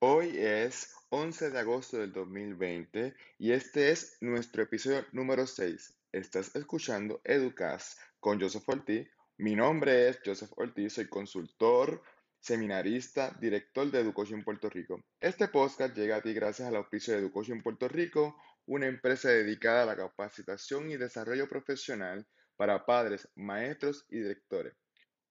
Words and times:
Hoy 0.00 0.36
es 0.36 0.94
11 1.08 1.52
de 1.52 1.58
agosto 1.58 1.96
del 1.96 2.12
2020 2.12 3.14
y 3.38 3.52
este 3.52 3.90
es 3.90 4.18
nuestro 4.20 4.62
episodio 4.62 5.06
número 5.12 5.46
6. 5.46 5.96
Estás 6.12 6.54
escuchando 6.54 7.22
Educast 7.24 7.98
con 8.20 8.38
Joseph 8.38 8.68
Ortiz. 8.68 9.08
Mi 9.38 9.56
nombre 9.56 10.10
es 10.10 10.20
Joseph 10.22 10.52
Ortiz, 10.56 10.92
soy 10.92 11.08
consultor, 11.08 12.02
seminarista, 12.38 13.34
director 13.40 13.90
de 13.90 14.00
Educación 14.00 14.44
Puerto 14.44 14.68
Rico. 14.68 15.02
Este 15.18 15.48
podcast 15.48 15.96
llega 15.96 16.16
a 16.16 16.22
ti 16.22 16.34
gracias 16.34 16.68
al 16.68 16.76
auspicio 16.76 17.14
de 17.14 17.20
Educación 17.20 17.62
Puerto 17.62 17.88
Rico, 17.88 18.36
una 18.66 18.88
empresa 18.88 19.30
dedicada 19.30 19.84
a 19.84 19.86
la 19.86 19.96
capacitación 19.96 20.90
y 20.90 20.98
desarrollo 20.98 21.48
profesional 21.48 22.26
para 22.56 22.84
padres, 22.84 23.30
maestros 23.34 24.04
y 24.10 24.18
directores. 24.18 24.74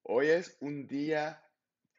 Hoy 0.02 0.26
es 0.30 0.58
un 0.60 0.88
día 0.88 1.40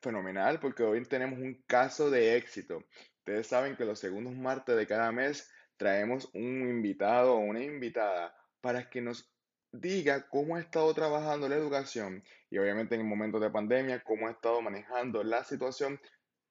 fenomenal 0.06 0.60
porque 0.60 0.84
hoy 0.84 1.04
tenemos 1.04 1.40
un 1.40 1.62
caso 1.66 2.10
de 2.10 2.36
éxito. 2.36 2.84
Ustedes 3.18 3.48
saben 3.48 3.76
que 3.76 3.84
los 3.84 3.98
segundos 3.98 4.34
martes 4.36 4.76
de 4.76 4.86
cada 4.86 5.10
mes 5.10 5.50
traemos 5.76 6.30
un 6.32 6.68
invitado 6.68 7.34
o 7.34 7.38
una 7.38 7.62
invitada 7.62 8.32
para 8.60 8.88
que 8.88 9.00
nos 9.00 9.28
diga 9.72 10.28
cómo 10.28 10.56
ha 10.56 10.60
estado 10.60 10.94
trabajando 10.94 11.48
la 11.48 11.56
educación 11.56 12.22
y 12.48 12.58
obviamente 12.58 12.94
en 12.94 13.06
momentos 13.06 13.40
de 13.40 13.50
pandemia, 13.50 14.02
cómo 14.04 14.28
ha 14.28 14.30
estado 14.30 14.62
manejando 14.62 15.24
la 15.24 15.42
situación 15.42 16.00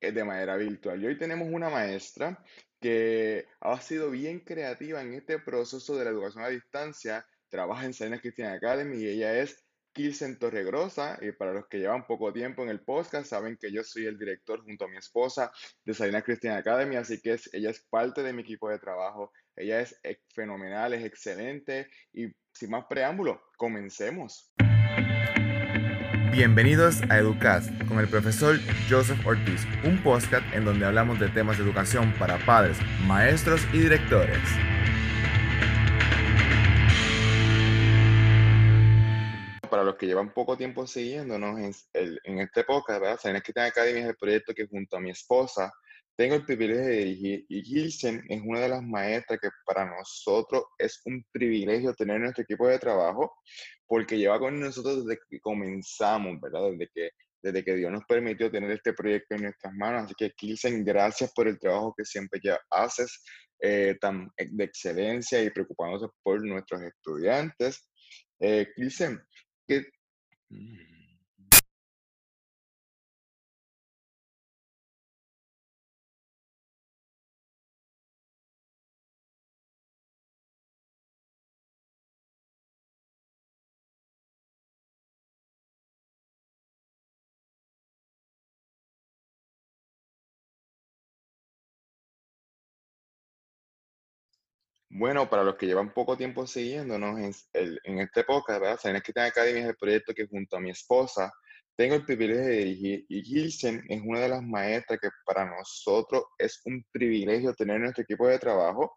eh, 0.02 0.12
de 0.12 0.24
manera 0.26 0.58
virtual. 0.58 1.02
Y 1.02 1.08
hoy 1.08 1.18
tenemos 1.18 1.48
una 1.50 1.70
maestra 1.70 2.44
que 2.82 3.48
ha 3.62 3.80
sido 3.80 4.12
bien 4.12 4.42
creativa 4.42 5.02
en 5.02 5.14
este 5.14 5.40
proceso 5.40 5.96
de 5.96 6.04
la 6.04 6.12
educación 6.12 6.44
a 6.44 6.50
distancia, 6.50 7.26
trabaja 7.50 7.86
en 7.86 7.94
Salinas 7.94 8.20
Christian 8.20 8.54
Academy 8.54 8.98
y 8.98 9.08
ella 9.08 9.40
es 9.40 9.65
Kilsen 9.96 10.38
Torregrosa, 10.38 11.18
y 11.22 11.32
para 11.32 11.54
los 11.54 11.68
que 11.68 11.80
llevan 11.80 12.06
poco 12.06 12.34
tiempo 12.34 12.62
en 12.62 12.70
el 12.70 12.82
podcast, 12.82 13.28
saben 13.28 13.58
que 13.58 13.72
yo 13.72 13.82
soy 13.82 14.06
el 14.06 14.20
director 14.20 14.62
junto 14.62 14.86
a 14.86 14.88
mi 14.90 14.98
esposa 14.98 15.52
de 15.86 15.94
Salinas 15.94 16.24
Christian 16.24 16.58
Academy, 16.58 16.98
así 16.98 17.22
que 17.22 17.38
ella 17.54 17.70
es 17.70 17.82
parte 17.90 18.22
de 18.22 18.34
mi 18.34 18.42
equipo 18.42 18.70
de 18.70 18.78
trabajo. 18.78 19.32
Ella 19.56 19.80
es 19.80 19.98
fenomenal, 20.34 20.94
es 20.94 21.06
excelente 21.06 21.88
y 22.14 22.28
sin 22.54 22.72
más 22.72 22.86
preámbulo, 22.90 23.42
comencemos. 23.56 24.54
Bienvenidos 26.34 27.02
a 27.10 27.18
Educast 27.18 27.72
con 27.88 28.00
el 28.00 28.10
profesor 28.10 28.58
Joseph 28.90 29.26
Ortiz, 29.26 29.66
un 29.86 30.04
podcast 30.04 30.46
en 30.54 30.66
donde 30.66 30.86
hablamos 30.86 31.22
de 31.22 31.30
temas 31.30 31.58
de 31.58 31.64
educación 31.64 32.14
para 32.20 32.38
padres, 32.46 32.78
maestros 33.08 33.62
y 33.72 33.80
directores. 33.80 34.42
Los 39.86 39.96
que 39.96 40.08
llevan 40.08 40.34
poco 40.34 40.58
tiempo 40.58 40.86
siguiéndonos 40.88 41.60
en, 41.60 41.74
el, 41.94 42.20
en 42.24 42.40
este 42.40 42.64
podcast, 42.64 43.02
¿verdad? 43.02 43.42
Que 43.42 43.54
tengo 43.54 43.68
Academy 43.68 44.00
es 44.00 44.06
el 44.08 44.16
proyecto 44.16 44.54
que 44.54 44.68
junto 44.68 44.98
a 44.98 45.00
mi 45.00 45.12
esposa 45.12 45.72
tengo 46.16 46.36
el 46.36 46.46
privilegio 46.46 46.86
de 46.86 46.98
dirigir. 46.98 47.46
Y 47.50 47.62
Gilsen 47.62 48.24
es 48.30 48.42
una 48.44 48.62
de 48.62 48.70
las 48.70 48.84
maestras 48.84 49.40
que 49.42 49.50
para 49.66 49.86
nosotros 49.86 50.64
es 50.78 51.02
un 51.06 51.24
privilegio 51.32 51.94
tener 51.94 52.20
nuestro 52.20 52.44
equipo 52.44 52.68
de 52.68 52.80
trabajo, 52.80 53.34
porque 53.86 54.18
lleva 54.18 54.40
con 54.40 54.60
nosotros 54.60 55.06
desde 55.06 55.20
que 55.30 55.40
comenzamos, 55.40 56.40
¿verdad? 56.42 56.72
Desde 56.72 56.90
que, 56.94 57.10
desde 57.44 57.64
que 57.64 57.76
Dios 57.76 57.92
nos 57.92 58.06
permitió 58.06 58.50
tener 58.50 58.72
este 58.72 58.94
proyecto 58.94 59.36
en 59.36 59.44
nuestras 59.44 59.74
manos. 59.74 60.06
Así 60.06 60.14
que, 60.18 60.32
Gilsen, 60.38 60.84
gracias 60.84 61.32
por 61.34 61.48
el 61.48 61.60
trabajo 61.60 61.94
que 61.98 62.06
siempre 62.06 62.40
ya 62.44 62.58
haces, 62.70 63.22
eh, 63.60 63.96
tan 64.00 64.30
de 64.38 64.64
excelencia 64.64 65.42
y 65.42 65.50
preocupándose 65.50 66.08
por 66.24 66.46
nuestros 66.46 66.82
estudiantes. 66.82 67.90
Eh, 68.40 68.68
que... 69.68 69.86
Mm. 70.52 70.95
Bueno, 94.98 95.30
para 95.30 95.44
los 95.44 95.58
que 95.58 95.66
llevan 95.66 95.94
poco 95.94 96.16
tiempo 96.16 96.48
siguiéndonos 96.48 97.20
en, 97.20 97.34
el, 97.52 97.82
en 97.84 98.00
este 98.00 98.24
podcast, 98.24 98.62
¿verdad? 98.62 99.02
Que 99.04 99.12
Ten 99.12 99.26
Academy 99.26 99.60
es 99.60 99.66
el 99.66 99.76
proyecto 99.76 100.14
que 100.14 100.26
junto 100.26 100.56
a 100.56 100.62
mi 100.62 100.70
esposa 100.70 101.34
tengo 101.76 101.96
el 101.96 102.06
privilegio 102.06 102.46
de 102.46 102.58
dirigir. 102.60 103.06
Y 103.10 103.22
Gilsen 103.22 103.84
es 103.90 104.02
una 104.02 104.22
de 104.22 104.30
las 104.30 104.42
maestras 104.42 104.98
que 105.02 105.10
para 105.26 105.54
nosotros 105.54 106.24
es 106.38 106.62
un 106.64 106.82
privilegio 106.94 107.54
tener 107.54 107.82
nuestro 107.82 108.04
equipo 108.04 108.26
de 108.26 108.40
trabajo, 108.40 108.94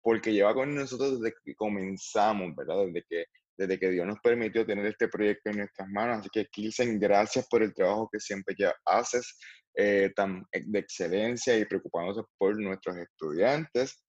porque 0.00 0.32
lleva 0.32 0.54
con 0.54 0.72
nosotros 0.72 1.20
desde 1.20 1.34
que 1.44 1.56
comenzamos, 1.56 2.54
¿verdad? 2.54 2.86
Desde 2.86 3.04
que, 3.08 3.24
desde 3.58 3.80
que 3.80 3.90
Dios 3.90 4.06
nos 4.06 4.20
permitió 4.20 4.64
tener 4.64 4.86
este 4.86 5.08
proyecto 5.08 5.50
en 5.50 5.56
nuestras 5.56 5.88
manos. 5.88 6.18
Así 6.20 6.28
que, 6.32 6.46
Gilsen, 6.52 7.00
gracias 7.00 7.48
por 7.50 7.64
el 7.64 7.74
trabajo 7.74 8.08
que 8.12 8.20
siempre 8.20 8.54
ya 8.56 8.72
haces, 8.84 9.36
eh, 9.74 10.12
tan 10.14 10.44
de 10.52 10.78
excelencia 10.78 11.58
y 11.58 11.64
preocupándose 11.64 12.22
por 12.38 12.56
nuestros 12.56 12.98
estudiantes. 12.98 14.00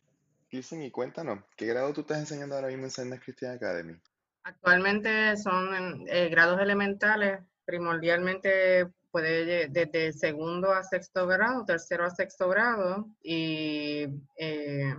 Listen 0.51 0.83
y 0.83 0.91
cuéntanos, 0.91 1.45
¿qué 1.55 1.65
grado 1.65 1.93
tú 1.93 2.01
estás 2.01 2.19
enseñando 2.19 2.55
ahora 2.55 2.67
mismo 2.67 2.83
en 2.83 2.91
Salinas 2.91 3.21
Christian 3.23 3.55
Academy? 3.55 3.95
Actualmente 4.43 5.37
son 5.37 6.05
eh, 6.07 6.27
grados 6.27 6.59
elementales, 6.59 7.39
primordialmente 7.63 8.87
puede 9.11 9.69
desde 9.69 10.11
segundo 10.11 10.73
a 10.73 10.83
sexto 10.83 11.25
grado, 11.25 11.63
tercero 11.63 12.05
a 12.05 12.09
sexto 12.09 12.49
grado 12.49 13.07
y 13.21 14.07
eh, 14.37 14.93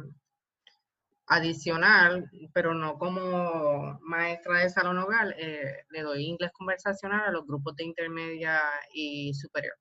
adicional, 1.26 2.30
pero 2.54 2.72
no 2.72 2.98
como 2.98 3.98
maestra 4.00 4.60
de 4.60 4.70
salón 4.70 4.98
hogar, 4.98 5.34
eh, 5.38 5.84
le 5.90 6.00
doy 6.00 6.24
inglés 6.24 6.50
conversacional 6.52 7.28
a 7.28 7.30
los 7.30 7.46
grupos 7.46 7.76
de 7.76 7.84
intermedia 7.84 8.58
y 8.94 9.34
superior. 9.34 9.74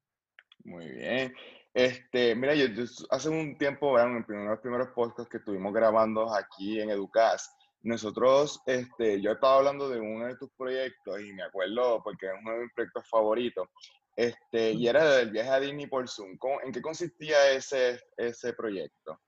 Muy 0.65 0.89
bien. 0.91 1.33
Este, 1.73 2.35
mira, 2.35 2.53
yo, 2.53 2.65
hace 3.09 3.29
un 3.29 3.57
tiempo, 3.57 3.97
en 3.97 4.09
uno 4.09 4.25
de 4.27 4.45
los 4.49 4.59
primeros 4.59 4.89
podcasts 4.89 5.29
que 5.29 5.37
estuvimos 5.37 5.73
grabando 5.73 6.33
aquí 6.33 6.81
en 6.81 6.89
Educas, 6.89 7.55
nosotros, 7.83 8.61
este, 8.65 9.21
yo 9.21 9.31
estaba 9.31 9.57
hablando 9.57 9.89
de 9.89 9.99
uno 9.99 10.27
de 10.27 10.35
tus 10.35 10.51
proyectos 10.57 11.21
y 11.21 11.33
me 11.33 11.43
acuerdo 11.43 12.01
porque 12.03 12.27
es 12.27 12.33
uno 12.39 12.53
de 12.53 12.59
mis 12.63 12.73
proyectos 12.73 13.09
favoritos, 13.09 13.67
este, 14.15 14.73
y 14.73 14.87
era 14.87 15.15
del 15.15 15.31
viaje 15.31 15.49
a 15.49 15.59
Disney 15.59 15.87
por 15.87 16.07
Zoom. 16.07 16.37
¿En 16.63 16.71
qué 16.71 16.81
consistía 16.81 17.51
ese, 17.51 17.99
ese 18.17 18.53
proyecto? 18.53 19.19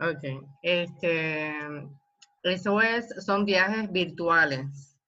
Ok, 0.00 0.44
este, 0.62 1.54
eso 2.42 2.80
es, 2.82 3.24
son 3.24 3.44
viajes 3.44 3.90
virtuales. 3.92 4.98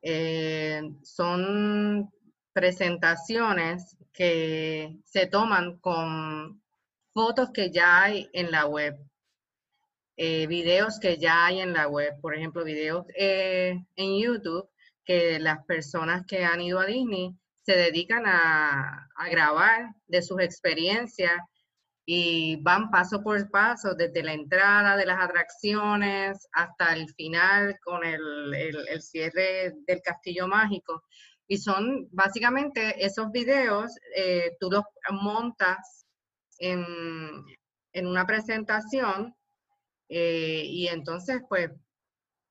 Eh, 0.00 0.80
son 1.02 2.10
presentaciones 2.52 3.96
que 4.12 4.98
se 5.04 5.26
toman 5.26 5.78
con 5.78 6.62
fotos 7.12 7.50
que 7.52 7.70
ya 7.70 8.02
hay 8.04 8.28
en 8.32 8.50
la 8.50 8.66
web, 8.66 8.98
eh, 10.16 10.46
videos 10.46 10.98
que 11.00 11.16
ya 11.18 11.46
hay 11.46 11.60
en 11.60 11.72
la 11.72 11.88
web, 11.88 12.20
por 12.20 12.34
ejemplo, 12.34 12.64
videos 12.64 13.06
eh, 13.16 13.82
en 13.96 14.20
YouTube 14.20 14.68
que 15.04 15.38
las 15.38 15.64
personas 15.64 16.24
que 16.26 16.44
han 16.44 16.60
ido 16.60 16.78
a 16.78 16.86
Disney 16.86 17.34
se 17.62 17.76
dedican 17.76 18.24
a, 18.26 19.08
grabar 19.30 19.94
de 20.08 20.20
sus 20.20 20.40
experiencias 20.40 21.40
y 22.04 22.56
van 22.56 22.90
paso 22.90 23.22
por 23.22 23.48
paso 23.50 23.94
desde 23.94 24.24
la 24.24 24.32
entrada 24.32 24.96
de 24.96 25.06
las 25.06 25.20
atracciones 25.20 26.48
hasta 26.52 26.94
el 26.94 27.08
final 27.14 27.78
con 27.84 28.04
el, 28.04 28.52
el 28.54 29.00
cierre 29.00 29.74
del 29.86 30.02
castillo 30.02 30.48
mágico. 30.48 31.04
Y 31.46 31.58
son 31.58 32.08
básicamente 32.12 33.04
esos 33.04 33.30
videos, 33.30 33.92
eh, 34.16 34.56
tú 34.60 34.70
los 34.70 34.84
montas 35.10 36.06
en, 36.58 37.44
una 37.94 38.26
presentación 38.26 39.34
eh, 40.08 40.62
y 40.64 40.88
entonces 40.88 41.42
pues 41.48 41.70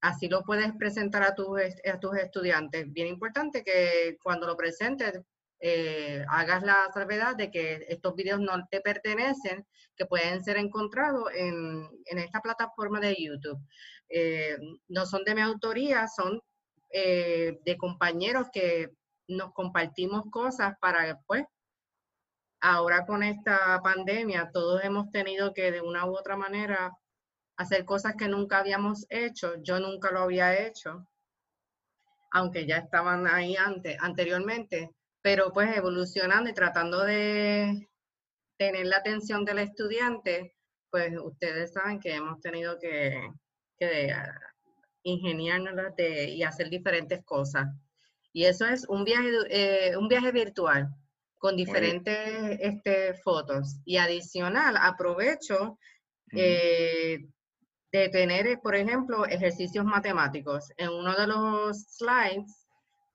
así 0.02 0.28
lo 0.28 0.44
puedes 0.44 0.72
presentar 0.78 1.24
a 1.24 1.34
tus, 1.34 1.60
a 1.92 2.00
tus 2.00 2.16
estudiantes. 2.18 2.92
Bien 2.92 3.08
importante 3.08 3.64
que 3.64 4.18
cuando 4.22 4.46
lo 4.46 4.56
presentes 4.56 5.20
eh, 5.60 6.24
hagas 6.30 6.64
la 6.64 6.90
salvedad 6.94 7.36
de 7.36 7.50
que 7.52 7.86
estos 7.88 8.16
videos 8.16 8.40
no 8.40 8.54
te 8.70 8.82
pertenecen, 8.82 9.66
que 9.96 10.06
pueden 10.06 10.44
ser 10.44 10.58
encontrados 10.58 11.26
en, 11.36 11.88
esta 12.06 12.42
plataforma 12.42 13.00
de 13.00 13.16
YouTube. 13.18 13.60
no 14.90 15.06
son 15.06 15.24
de 15.24 15.36
mi 15.36 15.42
autoría, 15.42 16.08
son 16.08 16.42
eh, 16.94 17.60
de 17.66 17.78
compañeros 17.78 18.48
que 18.52 18.90
nos 19.28 19.54
compartimos 19.54 20.24
cosas 20.32 20.76
para 20.80 21.04
después. 21.04 21.46
Ahora 22.62 23.06
con 23.06 23.24
esta 23.24 23.82
pandemia, 23.82 24.52
todos 24.54 24.84
hemos 24.84 25.10
tenido 25.12 25.54
que 25.54 25.72
de 25.72 25.82
una 25.82 26.06
u 26.06 26.16
otra 26.16 26.38
manera 26.38 26.92
hacer 27.58 27.86
cosas 27.86 28.16
que 28.16 28.28
nunca 28.28 28.60
habíamos 28.60 29.06
hecho. 29.10 29.56
Yo 29.64 29.80
nunca 29.80 30.12
lo 30.12 30.22
había 30.22 30.68
hecho, 30.68 31.08
aunque 32.32 32.66
ya 32.68 32.78
estaban 32.78 33.28
ahí 33.28 33.56
antes, 33.56 33.98
anteriormente, 34.00 34.92
pero 35.22 35.52
pues 35.52 35.76
evolucionando 35.76 36.50
y 36.50 36.54
tratando 36.54 37.04
de, 37.04 37.90
tener 38.62 38.86
la 38.86 38.98
atención 38.98 39.44
del 39.44 39.58
estudiante, 39.58 40.54
pues 40.92 41.18
ustedes 41.20 41.74
saben 41.74 42.00
que 42.00 42.14
hemos 42.14 42.40
tenido 42.42 42.78
que 42.78 43.28
ingeniarnos 45.04 45.94
y 45.98 46.44
hacer 46.44 46.70
diferentes 46.70 47.24
cosas. 47.24 47.68
Y 48.34 48.46
eso 48.46 48.66
es 48.66 48.88
un 48.88 49.04
viaje, 49.04 49.30
eh, 49.50 49.98
un 49.98 50.08
viaje 50.08 50.32
virtual 50.32 50.90
con 51.38 51.56
diferentes 51.56 52.60
este, 52.60 53.14
fotos. 53.16 53.78
Y 53.84 53.98
adicional, 53.98 54.78
aprovecho 54.80 55.78
eh, 56.32 57.26
de 57.92 58.10
tener, 58.10 58.60
por 58.62 58.76
ejemplo, 58.76 59.26
ejercicios 59.26 59.84
matemáticos. 59.84 60.72
En 60.78 60.90
uno 60.90 61.14
de 61.16 61.28
los 61.28 61.82
slides, 61.82 62.68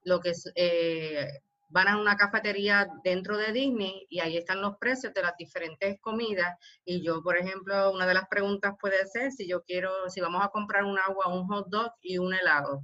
lo 0.02 0.20
que 0.20 0.30
es, 0.30 0.50
eh, 0.54 1.28
van 1.68 1.88
a 1.88 1.98
una 1.98 2.16
cafetería 2.16 2.88
dentro 3.02 3.36
de 3.36 3.52
Disney 3.52 4.06
y 4.08 4.20
ahí 4.20 4.36
están 4.36 4.60
los 4.60 4.76
precios 4.78 5.12
de 5.14 5.22
las 5.22 5.36
diferentes 5.36 5.98
comidas. 6.00 6.56
Y 6.84 7.02
yo, 7.02 7.22
por 7.22 7.36
ejemplo, 7.36 7.92
una 7.92 8.06
de 8.06 8.14
las 8.14 8.28
preguntas 8.28 8.74
puede 8.80 9.06
ser 9.06 9.32
si 9.32 9.48
yo 9.48 9.62
quiero, 9.62 10.08
si 10.10 10.20
vamos 10.20 10.44
a 10.44 10.48
comprar 10.50 10.84
un 10.84 10.98
agua, 10.98 11.28
un 11.28 11.46
hot 11.46 11.68
dog 11.68 11.92
y 12.00 12.18
un 12.18 12.34
helado, 12.34 12.82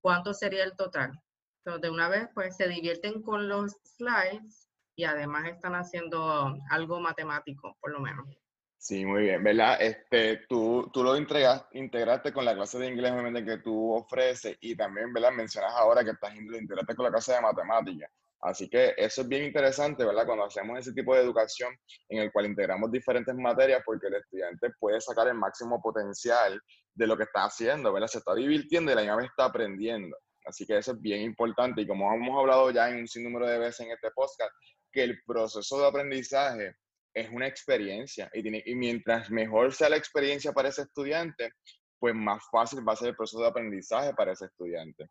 ¿cuánto 0.00 0.34
sería 0.34 0.64
el 0.64 0.76
total? 0.76 1.12
Entonces, 1.58 1.82
de 1.82 1.90
una 1.90 2.08
vez, 2.08 2.28
pues 2.34 2.56
se 2.56 2.68
divierten 2.68 3.22
con 3.22 3.48
los 3.48 3.72
slides 3.84 4.68
y 4.96 5.04
además 5.04 5.48
están 5.48 5.74
haciendo 5.74 6.56
algo 6.70 7.00
matemático, 7.00 7.76
por 7.80 7.92
lo 7.92 8.00
menos. 8.00 8.41
Sí, 8.82 9.06
muy 9.06 9.22
bien, 9.22 9.44
¿verdad? 9.44 9.80
Este, 9.80 10.38
tú, 10.48 10.90
tú 10.92 11.04
lo 11.04 11.16
integraste 11.16 12.32
con 12.32 12.44
la 12.44 12.52
clase 12.52 12.80
de 12.80 12.88
inglés 12.88 13.12
obviamente 13.12 13.44
que 13.44 13.58
tú 13.58 13.92
ofreces 13.92 14.56
y 14.60 14.74
también, 14.74 15.12
¿verdad? 15.12 15.30
Mencionas 15.30 15.72
ahora 15.76 16.02
que 16.02 16.10
estás 16.10 16.34
integraste 16.34 16.96
con 16.96 17.04
la 17.04 17.12
clase 17.12 17.32
de 17.32 17.40
matemáticas. 17.42 18.10
Así 18.40 18.68
que 18.68 18.92
eso 18.96 19.22
es 19.22 19.28
bien 19.28 19.44
interesante, 19.44 20.04
¿verdad? 20.04 20.26
Cuando 20.26 20.46
hacemos 20.46 20.80
ese 20.80 20.92
tipo 20.92 21.14
de 21.14 21.22
educación 21.22 21.72
en 22.08 22.22
el 22.22 22.32
cual 22.32 22.46
integramos 22.46 22.90
diferentes 22.90 23.36
materias 23.36 23.82
porque 23.86 24.08
el 24.08 24.14
estudiante 24.14 24.70
puede 24.80 25.00
sacar 25.00 25.28
el 25.28 25.34
máximo 25.34 25.80
potencial 25.80 26.60
de 26.92 27.06
lo 27.06 27.16
que 27.16 27.22
está 27.22 27.44
haciendo, 27.44 27.92
¿verdad? 27.92 28.08
Se 28.08 28.18
está 28.18 28.34
divirtiendo 28.34 28.90
y 28.90 28.96
la 28.96 29.02
misma 29.02 29.16
vez 29.18 29.26
está 29.26 29.44
aprendiendo. 29.44 30.16
Así 30.44 30.66
que 30.66 30.78
eso 30.78 30.90
es 30.90 31.00
bien 31.00 31.22
importante 31.22 31.82
y 31.82 31.86
como 31.86 32.12
hemos 32.12 32.36
hablado 32.36 32.72
ya 32.72 32.90
en 32.90 32.96
un 32.96 33.06
sinnúmero 33.06 33.46
de 33.46 33.58
veces 33.58 33.86
en 33.86 33.92
este 33.92 34.10
podcast, 34.10 34.50
que 34.90 35.04
el 35.04 35.22
proceso 35.24 35.80
de 35.80 35.86
aprendizaje 35.86 36.74
es 37.14 37.30
una 37.30 37.46
experiencia 37.46 38.30
y, 38.32 38.42
tiene, 38.42 38.62
y 38.64 38.74
mientras 38.74 39.30
mejor 39.30 39.72
sea 39.72 39.88
la 39.88 39.96
experiencia 39.96 40.52
para 40.52 40.68
ese 40.68 40.82
estudiante, 40.82 41.50
pues 41.98 42.14
más 42.14 42.42
fácil 42.50 42.86
va 42.86 42.94
a 42.94 42.96
ser 42.96 43.08
el 43.08 43.16
proceso 43.16 43.40
de 43.40 43.48
aprendizaje 43.48 44.12
para 44.14 44.32
ese 44.32 44.46
estudiante. 44.46 45.08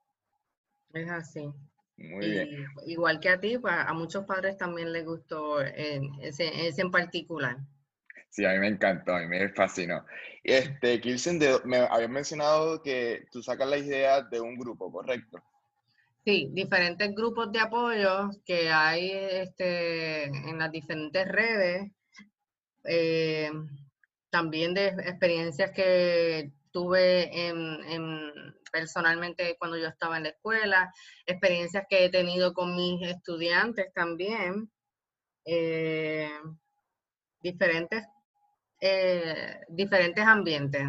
Es 0.94 1.10
así. 1.10 1.50
Muy 1.98 2.32
bien. 2.32 2.66
Igual 2.86 3.20
que 3.20 3.30
a 3.30 3.40
ti, 3.40 3.58
pues, 3.58 3.74
a 3.74 3.94
muchos 3.94 4.26
padres 4.26 4.58
también 4.58 4.92
les 4.92 5.06
gustó 5.06 5.62
ese, 5.62 6.12
ese, 6.68 6.82
en 6.82 6.92
particular. 6.92 7.58
Sí, 8.30 8.46
a 8.46 8.54
mí 8.54 8.60
me 8.60 8.68
encantó, 8.68 9.14
a 9.14 9.20
mí 9.20 9.28
me 9.28 9.50
fascinó. 9.50 10.06
Este, 10.44 11.00
Kirsten, 11.00 11.40
me 11.66 11.78
habías 11.78 12.10
mencionado 12.10 12.82
que 12.82 13.26
tú 13.32 13.44
sacas 13.44 13.68
la 13.68 13.78
idea 13.78 14.22
de 14.22 14.40
un 14.40 14.58
grupo, 14.58 14.92
¿correcto? 14.92 15.44
Sí, 16.24 16.50
diferentes 16.54 17.16
grupos 17.16 17.52
de 17.52 17.60
apoyo 17.60 18.30
que 18.46 18.70
hay 18.70 19.12
este, 19.12 20.26
en 20.26 20.60
las 20.60 20.72
diferentes 20.72 21.28
redes, 21.28 21.92
eh, 22.84 23.50
también 24.30 24.76
de 24.76 24.88
experiencias 24.88 25.72
que 25.72 26.52
tuve 26.72 27.48
en, 27.48 28.54
personalmente 28.72 29.58
cuando 29.58 29.78
yo 29.78 29.88
estaba 29.88 30.18
en 30.18 30.24
la 30.24 30.30
escuela, 30.30 30.94
experiencias 31.26 31.86
que 31.90 32.06
he 32.06 32.10
tenido 32.10 32.54
con 32.54 32.76
mis 32.76 33.02
estudiantes 33.10 33.92
también, 33.94 34.72
eh, 35.44 36.30
diferentes, 37.42 38.06
eh, 38.80 39.60
diferentes 39.70 40.24
ambientes. 40.24 40.84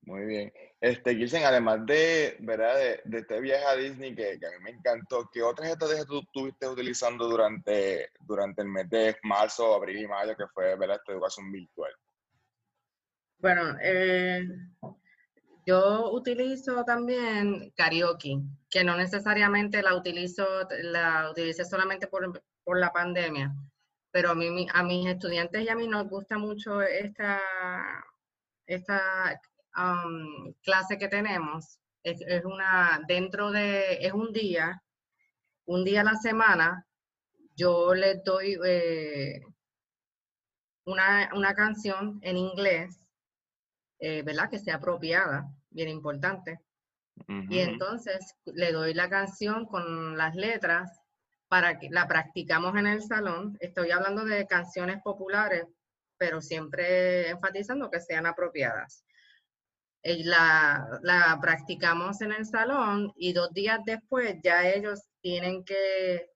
Muy 0.00 0.24
bien. 0.24 0.52
Este, 0.86 1.16
dicen, 1.16 1.44
además 1.44 1.84
de, 1.84 2.36
¿verdad? 2.38 2.76
De, 2.76 3.18
este 3.18 3.40
viaje 3.40 3.64
a 3.64 3.74
Disney 3.74 4.14
que, 4.14 4.34
a 4.34 4.50
mí 4.50 4.62
me 4.62 4.70
encantó, 4.70 5.28
¿qué 5.32 5.42
otras 5.42 5.70
estrategias 5.70 6.06
tú 6.06 6.20
estuviste 6.20 6.68
utilizando 6.68 7.28
durante, 7.28 8.10
durante 8.20 8.62
el 8.62 8.68
mes 8.68 8.88
de 8.88 9.16
marzo, 9.24 9.74
abril 9.74 9.98
y 9.98 10.06
mayo, 10.06 10.36
que 10.36 10.46
fue 10.46 10.76
¿verdad? 10.76 10.98
esta 11.00 11.10
educación 11.10 11.50
virtual? 11.50 11.90
Bueno, 13.38 13.76
eh, 13.82 14.46
yo 15.66 16.12
utilizo 16.12 16.84
también 16.84 17.72
karaoke, 17.76 18.38
que 18.70 18.84
no 18.84 18.96
necesariamente 18.96 19.82
la 19.82 19.96
utilizo, 19.96 20.46
la 20.82 21.32
utilicé 21.32 21.64
solamente 21.64 22.06
por, 22.06 22.44
por 22.62 22.78
la 22.78 22.92
pandemia, 22.92 23.52
pero 24.12 24.30
a, 24.30 24.34
mí, 24.36 24.68
a 24.72 24.84
mis 24.84 25.08
estudiantes 25.08 25.64
y 25.64 25.68
a 25.68 25.74
mí 25.74 25.88
nos 25.88 26.08
gusta 26.08 26.38
mucho 26.38 26.80
esta, 26.80 27.40
esta 28.68 29.40
clase 30.62 30.98
que 30.98 31.08
tenemos 31.08 31.78
es, 32.02 32.44
una, 32.44 33.02
dentro 33.06 33.50
de, 33.50 33.98
es 34.06 34.12
un 34.12 34.32
día, 34.32 34.82
un 35.64 35.84
día 35.84 36.02
a 36.02 36.04
la 36.04 36.14
semana, 36.14 36.86
yo 37.56 37.94
les 37.94 38.22
doy 38.22 38.58
eh, 38.64 39.40
una, 40.84 41.30
una, 41.34 41.54
canción 41.54 42.20
en 42.22 42.36
inglés, 42.36 43.00
eh, 43.98 44.22
¿verdad? 44.22 44.50
Que 44.50 44.58
sea 44.58 44.76
apropiada, 44.76 45.48
bien 45.70 45.88
importante. 45.88 46.60
Y 47.48 47.60
entonces 47.60 48.34
le 48.44 48.72
doy 48.72 48.92
la 48.92 49.08
canción 49.08 49.64
con 49.64 50.18
las 50.18 50.34
letras 50.34 51.00
para 51.48 51.78
que 51.78 51.88
la 51.90 52.06
practicamos 52.06 52.76
en 52.76 52.86
el 52.86 53.02
salón. 53.02 53.56
Estoy 53.60 53.90
hablando 53.90 54.24
de 54.26 54.46
canciones 54.46 55.00
populares, 55.02 55.64
pero 56.18 56.42
siempre 56.42 57.30
enfatizando 57.30 57.90
que 57.90 58.00
sean 58.00 58.26
apropiadas. 58.26 59.05
Eh, 60.08 60.22
la, 60.24 61.00
la, 61.02 61.36
practicamos 61.40 62.20
en 62.20 62.30
el 62.30 62.46
salón 62.46 63.12
y 63.16 63.32
dos 63.32 63.52
días 63.52 63.80
después 63.84 64.36
ya 64.40 64.68
ellos 64.68 65.00
tienen 65.20 65.64
que 65.64 66.30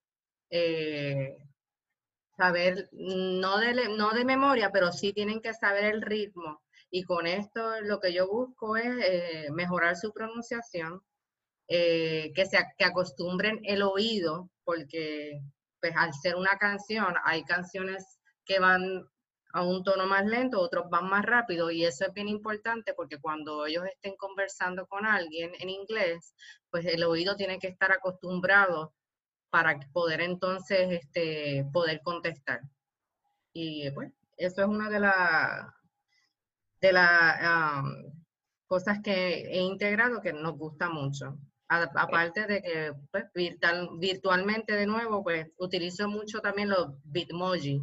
eh, 0.50 1.36
saber, 2.36 2.88
no 2.90 3.58
de, 3.58 3.88
no 3.96 4.10
de 4.10 4.24
memoria, 4.24 4.72
pero 4.72 4.90
sí 4.90 5.12
tienen 5.12 5.40
que 5.40 5.54
saber 5.54 5.84
el 5.84 6.02
ritmo. 6.02 6.60
Y 6.90 7.04
con 7.04 7.28
esto 7.28 7.80
lo 7.82 8.00
que 8.00 8.12
yo 8.12 8.26
busco 8.26 8.76
es 8.76 8.92
eh, 9.04 9.48
mejorar 9.52 9.96
su 9.96 10.12
pronunciación, 10.12 11.00
que, 11.68 12.46
se, 12.50 12.58
que 12.76 12.84
acostumbren 12.84 13.60
el 13.62 13.82
oído, 13.82 14.50
porque 14.64 15.40
pues 15.80 15.92
al 15.96 16.12
ser 16.12 16.34
una 16.34 16.58
canción, 16.58 17.14
hay 17.22 17.44
canciones 17.44 18.18
que 18.44 18.58
van 18.58 19.08
a 19.52 19.62
un 19.64 19.82
tono 19.84 20.06
más 20.06 20.26
lento, 20.26 20.60
otros 20.60 20.88
van 20.90 21.08
más 21.08 21.24
rápido 21.24 21.70
y 21.70 21.84
eso 21.84 22.04
es 22.06 22.12
bien 22.12 22.28
importante 22.28 22.94
porque 22.94 23.18
cuando 23.18 23.66
ellos 23.66 23.84
estén 23.86 24.16
conversando 24.16 24.86
con 24.86 25.06
alguien 25.06 25.52
en 25.58 25.70
inglés, 25.70 26.34
pues 26.70 26.86
el 26.86 27.04
oído 27.04 27.36
tiene 27.36 27.58
que 27.58 27.68
estar 27.68 27.92
acostumbrado 27.92 28.94
para 29.50 29.78
poder 29.92 30.20
entonces 30.20 30.92
este, 30.92 31.66
poder 31.72 32.00
contestar. 32.02 32.60
Y 33.52 33.90
pues 33.90 34.12
eso 34.36 34.62
es 34.62 34.68
una 34.68 34.88
de 34.88 35.00
las 35.00 35.72
de 36.80 36.92
las 36.92 37.84
cosas 38.66 39.00
que 39.02 39.42
he 39.50 39.60
integrado 39.60 40.20
que 40.22 40.32
nos 40.32 40.56
gusta 40.56 40.88
mucho. 40.88 41.38
aparte 41.68 42.46
de 42.46 42.62
que 42.62 42.92
pues, 43.12 43.24
virtual, 43.34 43.90
virtualmente 43.98 44.74
de 44.74 44.86
nuevo, 44.86 45.22
pues 45.22 45.48
utilizo 45.58 46.08
mucho 46.08 46.40
también 46.40 46.70
los 46.70 46.88
Bitmoji 47.04 47.82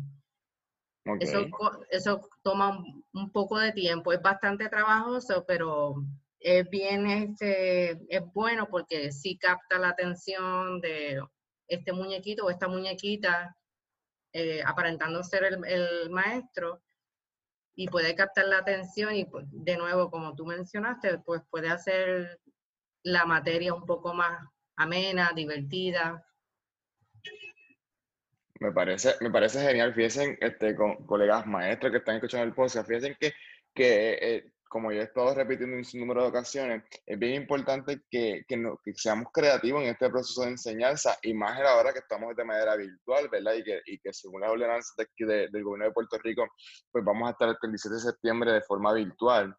eso, 1.19 1.45
eso 1.89 2.29
toma 2.41 2.83
un 3.13 3.31
poco 3.31 3.59
de 3.59 3.71
tiempo, 3.71 4.13
es 4.13 4.21
bastante 4.21 4.69
trabajoso, 4.69 5.45
pero 5.47 5.95
es 6.39 6.69
bien, 6.69 7.07
este, 7.07 7.91
es 8.09 8.21
bueno 8.33 8.67
porque 8.69 9.11
sí 9.11 9.37
capta 9.37 9.79
la 9.79 9.89
atención 9.89 10.79
de 10.81 11.21
este 11.67 11.93
muñequito 11.93 12.45
o 12.45 12.49
esta 12.49 12.67
muñequita 12.67 13.55
eh, 14.33 14.61
aparentando 14.65 15.23
ser 15.23 15.43
el, 15.45 15.65
el, 15.65 16.09
maestro 16.09 16.81
y 17.75 17.87
puede 17.87 18.15
captar 18.15 18.45
la 18.45 18.59
atención 18.59 19.15
y 19.15 19.25
pues, 19.25 19.45
de 19.49 19.77
nuevo, 19.77 20.09
como 20.09 20.35
tú 20.35 20.45
mencionaste, 20.45 21.19
pues 21.19 21.41
puede 21.49 21.69
hacer 21.69 22.39
la 23.03 23.25
materia 23.25 23.73
un 23.73 23.85
poco 23.85 24.13
más 24.13 24.47
amena, 24.75 25.31
divertida. 25.35 26.23
Me 28.59 28.71
parece, 28.71 29.15
me 29.21 29.29
parece 29.29 29.61
genial. 29.61 29.93
Fíjense, 29.93 30.37
este, 30.41 30.75
con 30.75 30.95
colegas 31.05 31.45
maestros 31.45 31.91
que 31.91 31.97
están 31.99 32.15
escuchando 32.15 32.45
el 32.45 32.53
podcast, 32.53 32.87
fíjense 32.87 33.15
que, 33.19 33.33
que 33.73 34.17
eh, 34.21 34.51
como 34.69 34.91
yo 34.91 35.01
he 35.01 35.03
estado 35.03 35.33
repitiendo 35.33 35.77
en 35.77 35.83
un 35.83 35.99
número 35.99 36.23
de 36.23 36.29
ocasiones, 36.29 36.83
es 37.05 37.19
bien 37.19 37.41
importante 37.41 38.01
que, 38.09 38.43
que, 38.47 38.93
seamos 38.95 39.27
creativos 39.31 39.83
en 39.83 39.89
este 39.89 40.09
proceso 40.09 40.41
de 40.41 40.49
enseñanza 40.49 41.17
y 41.21 41.33
más 41.33 41.59
la 41.59 41.75
hora 41.75 41.93
que 41.93 41.99
estamos 41.99 42.35
de 42.35 42.43
manera 42.43 42.75
virtual, 42.75 43.29
¿verdad? 43.29 43.53
Y 43.53 43.63
que, 43.63 43.81
y 43.85 43.99
que 43.99 44.13
según 44.13 44.41
las 44.41 44.51
ordenanzas 44.51 44.95
de, 44.97 45.47
del 45.49 45.63
gobierno 45.63 45.85
de 45.85 45.91
Puerto 45.91 46.17
Rico, 46.19 46.47
pues 46.91 47.03
vamos 47.05 47.27
a 47.27 47.31
estar 47.31 47.49
el 47.49 47.71
17 47.71 47.95
de 47.95 48.01
septiembre 48.01 48.51
de 48.51 48.61
forma 48.61 48.93
virtual. 48.93 49.55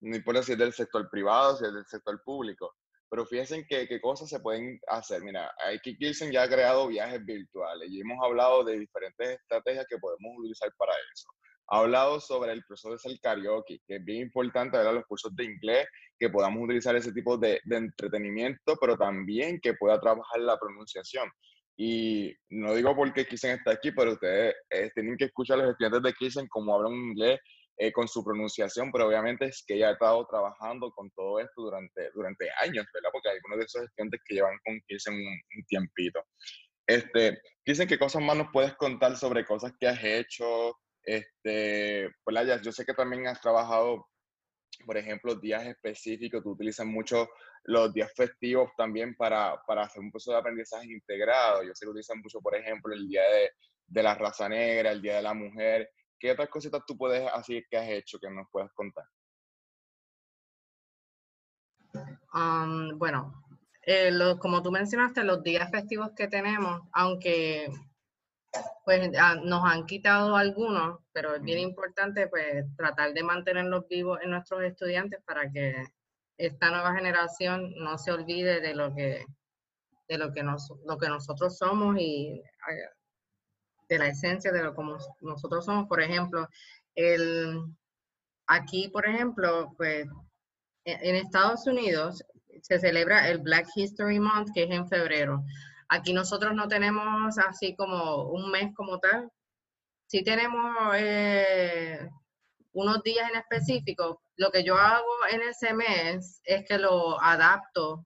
No 0.00 0.16
importa 0.16 0.42
si 0.42 0.52
es 0.52 0.58
del 0.58 0.72
sector 0.72 1.08
privado, 1.10 1.56
si 1.56 1.64
es 1.64 1.72
del 1.72 1.86
sector 1.86 2.22
público. 2.22 2.76
Pero 3.10 3.26
fíjense 3.26 3.66
qué, 3.68 3.88
qué 3.88 4.00
cosas 4.00 4.28
se 4.28 4.40
pueden 4.40 4.80
hacer. 4.88 5.22
Mira, 5.22 5.50
aquí 5.66 5.96
Kirsten 5.96 6.30
ya 6.30 6.42
ha 6.42 6.48
creado 6.48 6.88
viajes 6.88 7.24
virtuales 7.24 7.88
y 7.90 8.00
hemos 8.00 8.18
hablado 8.24 8.64
de 8.64 8.78
diferentes 8.78 9.40
estrategias 9.40 9.86
que 9.88 9.98
podemos 9.98 10.32
utilizar 10.38 10.70
para 10.76 10.92
eso. 11.12 11.28
Ha 11.70 11.80
hablado 11.80 12.20
sobre 12.20 12.52
el 12.52 12.64
proceso 12.64 12.92
de 12.92 12.98
ser 12.98 13.20
karaoke, 13.20 13.80
que 13.86 13.96
es 13.96 14.04
bien 14.04 14.22
importante, 14.22 14.78
¿verdad? 14.78 14.94
Los 14.94 15.06
cursos 15.06 15.34
de 15.36 15.44
inglés, 15.44 15.86
que 16.18 16.30
podamos 16.30 16.64
utilizar 16.64 16.96
ese 16.96 17.12
tipo 17.12 17.36
de, 17.36 17.60
de 17.64 17.76
entretenimiento, 17.76 18.76
pero 18.80 18.96
también 18.96 19.60
que 19.60 19.74
pueda 19.74 20.00
trabajar 20.00 20.40
la 20.40 20.58
pronunciación. 20.58 21.30
Y 21.76 22.34
no 22.50 22.74
digo 22.74 22.96
porque 22.96 23.26
Kirsten 23.26 23.52
está 23.52 23.72
aquí, 23.72 23.92
pero 23.92 24.12
ustedes 24.12 24.54
eh, 24.70 24.90
tienen 24.94 25.16
que 25.16 25.26
escuchar 25.26 25.58
a 25.58 25.62
los 25.62 25.70
estudiantes 25.72 26.02
de 26.02 26.12
Kirsten 26.14 26.48
cómo 26.48 26.74
hablan 26.74 26.92
inglés 26.92 27.38
eh, 27.80 27.92
con 27.92 28.08
su 28.08 28.24
pronunciación, 28.24 28.90
pero 28.90 29.06
obviamente 29.06 29.46
es 29.46 29.62
que 29.64 29.74
ella 29.74 29.90
ha 29.90 29.92
estado 29.92 30.26
trabajando 30.26 30.90
con 30.90 31.10
todo 31.12 31.38
esto 31.38 31.62
durante, 31.62 32.10
durante 32.12 32.50
años, 32.60 32.84
¿verdad? 32.92 33.10
Porque 33.12 33.28
hay 33.28 33.36
algunos 33.36 33.58
de 33.58 33.64
esos 33.66 33.82
estudiantes 33.84 34.20
que 34.24 34.34
llevan 34.34 34.58
con 34.64 34.80
Kirsten 34.86 35.14
un, 35.14 35.40
un 35.56 35.64
tiempito. 35.68 36.20
Este, 36.84 37.40
Kirsten, 37.64 37.86
¿qué 37.86 37.98
cosas 37.98 38.20
más 38.20 38.36
nos 38.36 38.48
puedes 38.52 38.74
contar 38.74 39.16
sobre 39.16 39.44
cosas 39.44 39.72
que 39.78 39.86
has 39.86 40.02
hecho? 40.02 40.76
Este, 41.04 42.10
ya, 42.44 42.60
yo 42.60 42.72
sé 42.72 42.84
que 42.84 42.94
también 42.94 43.28
has 43.28 43.40
trabajado, 43.40 44.08
por 44.84 44.96
ejemplo, 44.96 45.36
días 45.36 45.64
específicos, 45.64 46.42
tú 46.42 46.50
utilizas 46.50 46.84
mucho 46.84 47.28
los 47.64 47.92
días 47.94 48.12
festivos 48.16 48.70
también 48.76 49.14
para, 49.14 49.62
para 49.66 49.82
hacer 49.84 50.00
un 50.00 50.10
proceso 50.10 50.32
de 50.32 50.38
aprendizaje 50.38 50.86
integrado. 50.86 51.62
Yo 51.62 51.74
sé 51.74 51.86
que 51.86 51.90
utilizan 51.90 52.20
mucho, 52.20 52.40
por 52.40 52.56
ejemplo, 52.56 52.92
el 52.92 53.06
Día 53.06 53.22
de, 53.22 53.50
de 53.86 54.02
la 54.02 54.14
Raza 54.16 54.48
Negra, 54.48 54.90
el 54.90 55.00
Día 55.00 55.16
de 55.16 55.22
la 55.22 55.34
Mujer. 55.34 55.90
¿Qué 56.18 56.32
otras 56.32 56.48
cositas 56.48 56.82
tú 56.86 56.96
puedes 56.96 57.28
así 57.32 57.64
que 57.70 57.76
has 57.76 57.88
hecho 57.88 58.18
que 58.18 58.30
nos 58.30 58.48
puedas 58.50 58.72
contar? 58.72 59.04
Um, 62.34 62.98
bueno, 62.98 63.42
eh, 63.82 64.10
lo, 64.10 64.38
como 64.38 64.62
tú 64.62 64.70
mencionaste, 64.70 65.24
los 65.24 65.42
días 65.42 65.70
festivos 65.70 66.10
que 66.16 66.28
tenemos, 66.28 66.82
aunque 66.92 67.68
pues 68.84 69.10
ah, 69.18 69.36
nos 69.42 69.64
han 69.64 69.86
quitado 69.86 70.36
algunos, 70.36 71.00
pero 71.12 71.34
es 71.34 71.42
bien 71.42 71.58
importante 71.58 72.28
pues 72.28 72.64
tratar 72.76 73.12
de 73.12 73.22
mantenerlos 73.22 73.86
vivos 73.88 74.18
en 74.22 74.30
nuestros 74.30 74.62
estudiantes 74.62 75.20
para 75.24 75.50
que 75.50 75.84
esta 76.36 76.70
nueva 76.70 76.94
generación 76.94 77.74
no 77.76 77.98
se 77.98 78.12
olvide 78.12 78.60
de 78.60 78.74
lo 78.74 78.94
que 78.94 79.24
de 80.08 80.16
lo 80.16 80.32
que 80.32 80.42
nos, 80.42 80.72
lo 80.86 80.96
que 80.96 81.08
nosotros 81.08 81.58
somos 81.58 81.96
y 81.98 82.42
eh, 82.70 82.88
de 83.88 83.98
la 83.98 84.08
esencia 84.08 84.52
de 84.52 84.62
lo 84.62 84.74
como 84.74 84.98
nosotros 85.20 85.64
somos. 85.64 85.86
Por 85.88 86.02
ejemplo, 86.02 86.48
el, 86.94 87.60
aquí, 88.46 88.88
por 88.88 89.06
ejemplo, 89.06 89.72
pues 89.76 90.06
e, 90.84 90.98
en 91.08 91.16
Estados 91.16 91.66
Unidos 91.66 92.24
se 92.62 92.78
celebra 92.78 93.28
el 93.28 93.38
Black 93.38 93.68
History 93.74 94.18
Month, 94.20 94.50
que 94.54 94.64
es 94.64 94.70
en 94.70 94.88
febrero. 94.88 95.44
Aquí 95.88 96.12
nosotros 96.12 96.54
no 96.54 96.68
tenemos 96.68 97.38
así 97.38 97.74
como 97.76 98.24
un 98.24 98.50
mes 98.50 98.74
como 98.74 98.98
tal. 98.98 99.30
Sí 100.06 100.22
tenemos 100.22 100.94
eh, 100.96 102.08
unos 102.72 103.02
días 103.02 103.30
en 103.30 103.38
específico. 103.38 104.20
Lo 104.36 104.50
que 104.50 104.64
yo 104.64 104.76
hago 104.76 105.06
en 105.30 105.42
ese 105.42 105.72
mes 105.74 106.40
es 106.44 106.64
que 106.66 106.78
lo 106.78 107.20
adapto 107.22 108.04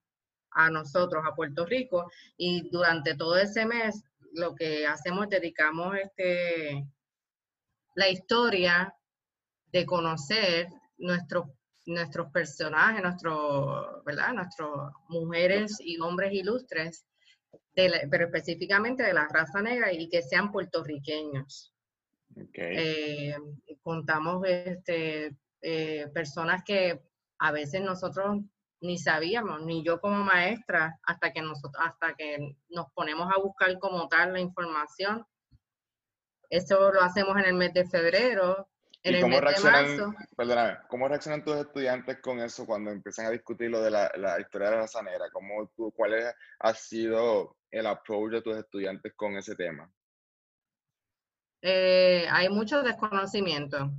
a 0.51 0.71
nosotros, 0.71 1.25
a 1.27 1.35
Puerto 1.35 1.65
Rico, 1.65 2.11
y 2.37 2.69
durante 2.71 3.17
todo 3.17 3.37
ese 3.37 3.67
mes 3.67 4.05
lo 4.33 4.55
que 4.55 4.87
hacemos, 4.87 5.29
dedicamos 5.29 5.97
este, 5.97 6.87
la 7.95 8.09
historia 8.09 8.95
de 9.73 9.87
conocer 9.87 10.69
nuestros 10.99 11.47
nuestros 11.87 12.31
personajes, 12.31 13.03
nuestro, 13.03 14.03
¿verdad? 14.05 14.33
Nuestras 14.35 14.69
mujeres 15.09 15.79
y 15.81 15.99
hombres 16.01 16.33
ilustres, 16.33 17.05
pero 17.75 18.27
específicamente 18.27 19.03
de 19.03 19.15
la 19.15 19.27
raza 19.29 19.61
negra 19.63 19.93
y 19.93 20.09
que 20.09 20.23
sean 20.23 20.53
puertorriqueños. 20.53 21.73
Eh, 22.55 23.35
contamos 23.83 24.47
este, 24.47 25.37
eh, 25.61 26.09
personas 26.15 26.63
que 26.65 27.03
a 27.39 27.53
veces 27.53 27.83
nosotros 27.83 28.41
ni 28.83 28.99
sabíamos, 28.99 29.63
ni 29.63 29.83
yo 29.85 30.01
como 30.01 30.23
maestra, 30.25 30.99
hasta 31.05 31.33
que 31.33 31.41
nosotros, 31.41 31.83
hasta 31.85 32.15
que 32.15 32.57
nos 32.69 32.87
ponemos 32.93 33.33
a 33.35 33.41
buscar 33.41 33.79
como 33.79 34.09
tal 34.09 34.33
la 34.33 34.41
información. 34.41 35.25
Eso 36.51 36.93
lo 36.93 37.01
hacemos 37.01 37.37
en 37.39 37.45
el 37.47 37.55
mes 37.55 37.73
de 37.73 37.87
febrero. 37.87 38.69
En 39.05 39.15
¿Y 39.15 39.17
el 39.17 39.23
cómo 39.23 39.33
mes 39.33 39.41
reaccionan, 39.41 39.85
de 39.97 40.07
marzo, 40.07 40.15
perdóname, 40.37 40.79
cómo 40.89 41.09
reaccionan 41.09 41.45
tus 41.45 41.57
estudiantes 41.57 42.21
con 42.21 42.39
eso 42.41 42.67
cuando 42.67 42.91
empiezan 42.91 43.27
a 43.27 43.31
discutir 43.31 43.71
lo 43.71 43.81
de 43.83 43.91
la, 43.91 44.13
la 44.17 44.39
historia 44.41 44.69
de 44.69 44.75
la 44.77 44.81
raza 44.83 45.03
negra? 45.03 45.27
¿Cómo 45.33 45.69
tú, 45.75 45.93
¿Cuál 45.97 46.15
es- 46.15 46.35
ha 46.61 46.75
sido 46.75 47.57
el 47.71 47.87
approach 47.87 48.33
de 48.33 48.43
tus 48.43 48.57
estudiantes 48.57 49.13
con 49.17 49.37
ese 49.37 49.57
tema? 49.57 49.91
eh, 51.63 52.27
hay 52.31 52.49
mucho 52.49 52.83
desconocimiento. 52.83 53.91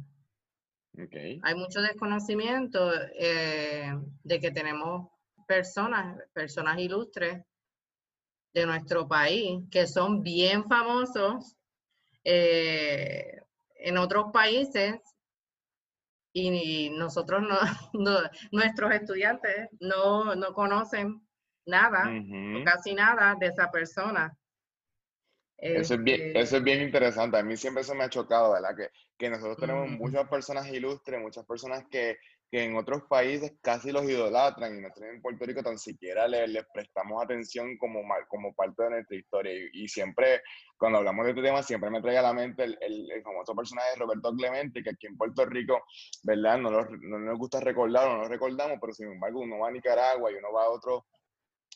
Okay. 0.95 1.39
Hay 1.43 1.55
mucho 1.55 1.81
desconocimiento 1.81 2.91
eh, 3.17 3.91
de 4.23 4.39
que 4.39 4.51
tenemos 4.51 5.09
personas, 5.47 6.17
personas 6.33 6.77
ilustres 6.79 7.43
de 8.53 8.65
nuestro 8.67 9.07
país 9.07 9.63
que 9.71 9.87
son 9.87 10.21
bien 10.21 10.65
famosos 10.65 11.55
eh, 12.23 13.41
en 13.75 13.97
otros 13.97 14.25
países 14.31 14.99
y 16.31 16.89
nosotros 16.91 17.41
no, 17.41 17.57
no- 17.93 18.29
nuestros 18.51 18.91
estudiantes 18.93 19.69
no, 19.79 20.35
no 20.35 20.53
conocen 20.53 21.27
nada 21.65 22.03
o 22.61 22.63
casi 22.65 22.93
nada 22.93 23.35
de 23.39 23.47
esa 23.47 23.71
persona. 23.71 24.37
Eso 25.57 25.93
es 25.93 26.03
bien, 26.03 26.21
Este, 26.21 26.39
eso 26.41 26.57
es 26.57 26.63
bien 26.63 26.81
interesante. 26.81 27.37
A 27.37 27.43
mí 27.43 27.55
siempre 27.55 27.83
se 27.83 27.95
me 27.95 28.03
ha 28.03 28.09
chocado, 28.09 28.53
¿verdad? 28.53 28.75
Que, 28.75 28.89
que 29.17 29.29
nosotros 29.29 29.57
tenemos 29.57 29.87
muchas 29.89 30.27
personas 30.27 30.67
ilustres, 30.69 31.21
muchas 31.21 31.45
personas 31.45 31.85
que, 31.89 32.17
que 32.51 32.63
en 32.65 32.75
otros 32.75 33.03
países 33.09 33.53
casi 33.61 33.91
los 33.91 34.03
idolatran 34.03 34.77
y 34.77 34.81
nosotros 34.81 35.09
en 35.09 35.21
Puerto 35.21 35.45
Rico 35.45 35.63
tan 35.63 35.77
siquiera 35.79 36.27
le- 36.27 36.47
les, 36.47 36.65
prestamos 36.73 37.23
atención 37.23 37.77
como, 37.77 38.01
como 38.27 38.53
parte 38.53 38.83
de 38.83 38.89
nuestra 38.89 39.15
historia. 39.17 39.53
Y, 39.53 39.83
y 39.83 39.87
siempre, 39.87 40.41
cuando 40.77 40.97
hablamos 40.99 41.25
de 41.25 41.31
este 41.31 41.43
tema, 41.43 41.63
siempre 41.63 41.89
me 41.89 42.01
trae 42.01 42.17
a 42.17 42.21
la 42.23 42.33
mente 42.33 42.63
el, 42.65 42.77
el- 42.81 43.11
el 43.11 43.23
famoso 43.23 43.55
personaje 43.55 43.91
de 43.91 43.99
Roberto 43.99 44.33
Clemente, 44.35 44.83
que 44.83 44.89
aquí 44.89 45.07
en 45.07 45.17
Puerto 45.17 45.45
Rico, 45.45 45.81
¿verdad? 46.23 46.57
No, 46.57 46.71
lo- 46.71 46.89
no 46.89 47.19
nos 47.19 47.37
gusta 47.39 47.59
recordarlo, 47.61 48.17
no 48.17 48.23
lo 48.23 48.27
recordamos, 48.27 48.77
pero 48.81 48.91
sin 48.93 49.07
embargo 49.11 49.39
uno 49.39 49.59
va 49.59 49.69
a 49.69 49.71
Nicaragua 49.71 50.29
y 50.31 50.35
uno 50.35 50.51
va 50.51 50.63
a 50.65 50.69
otro 50.69 51.05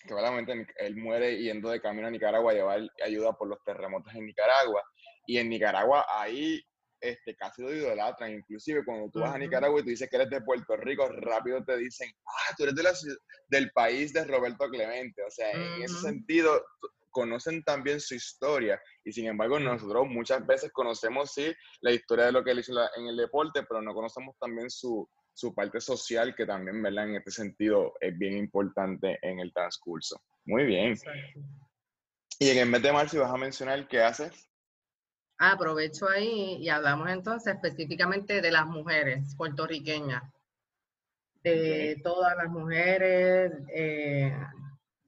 que 0.06 0.13
obviamente 0.13 0.68
él 0.77 0.96
muere 0.96 1.38
yendo 1.38 1.70
de 1.70 1.82
camino 1.82 2.08
a 2.08 2.12
Nicaragua 2.12 2.51
a 2.51 2.56
llevar 2.56 2.82
ayuda 3.04 3.34
por 3.34 3.48
los 3.48 3.63
terremotos 3.63 4.13
en 4.16 4.25
Nicaragua. 4.25 4.84
Y 5.25 5.38
en 5.38 5.50
Nicaragua 5.50 6.06
ahí 6.10 6.62
este, 7.00 7.36
casi 7.36 7.62
lo 7.62 7.74
idolatran. 7.74 8.32
Inclusive 8.34 8.84
cuando 8.86 9.10
tú 9.12 9.20
vas 9.20 9.36
a 9.36 9.38
Nicaragua 9.38 9.80
y 9.80 9.84
tú 9.84 9.89
dices 9.89 10.10
que 10.10 10.16
eres 10.16 10.30
de 10.30 10.42
Puerto 10.42 10.75
Rico, 10.77 11.08
rápido 11.10 11.63
te 11.63 11.77
dicen, 11.77 12.10
ah, 12.25 12.54
tú 12.58 12.63
eres 12.63 12.75
de 12.75 12.84
la 12.84 12.94
ciudad- 12.96 13.18
del 13.50 13.72
país 13.72 14.13
de 14.13 14.25
Roberto 14.25 14.70
Clemente. 14.70 15.22
O 15.24 15.30
sea, 15.32 15.51
en 15.51 15.84
ese 15.84 16.00
sentido, 16.00 16.63
conocen 17.12 17.63
también 17.63 18.00
su 18.00 18.16
historia. 18.16 18.80
Y 19.04 19.12
sin 19.12 19.25
embargo, 19.27 19.60
nosotros 19.60 20.06
muchas 20.08 20.46
veces 20.46 20.72
conocemos, 20.72 21.34
sí, 21.34 21.54
la 21.82 21.92
historia 21.92 22.25
de 22.25 22.32
lo 22.32 22.44
que 22.44 22.51
él 22.51 22.60
hizo 22.60 22.74
en 22.96 23.08
el 23.08 23.18
deporte, 23.18 23.63
pero 23.68 23.82
no 23.82 23.94
conocemos 23.94 24.36
también 24.39 24.70
su, 24.70 25.10
su 25.38 25.53
parte 25.53 25.79
social, 25.79 26.34
que 26.36 26.48
también, 26.48 26.82
¿verdad? 26.82 27.10
En 27.10 27.15
este 27.17 27.29
sentido 27.29 27.94
es 28.01 28.17
bien 28.17 28.36
importante 28.36 29.20
en 29.22 29.39
el 29.39 29.53
transcurso. 29.53 30.20
Muy 30.46 30.65
bien. 30.65 30.94
Exacto. 30.94 31.41
Y 32.39 32.50
en 32.50 32.58
el 32.58 32.70
mes 32.70 32.82
de 32.82 32.91
marzo 32.91 33.20
vas 33.20 33.32
a 33.32 33.38
mencionar 33.38 33.88
qué 33.88 34.01
haces. 34.01 34.50
Aprovecho 35.38 36.10
ahí 36.10 36.56
y 36.60 36.70
hablamos 36.70 37.08
entonces 37.12 37.53
específicamente 37.53 38.41
de 38.41 38.50
las 38.50 38.65
mujeres 38.65 39.36
puertorriqueñas, 39.36 40.24
de 41.44 41.94
Ok. 41.98 42.03
todas 42.03 42.36
las 42.36 42.50
mujeres, 42.50 43.51
eh, 43.72 44.36